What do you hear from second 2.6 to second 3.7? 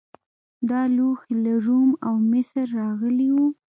راغلي وو